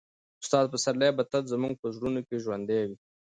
[0.43, 2.97] استاد پسرلی به تل زموږ په زړونو کې ژوندی وي.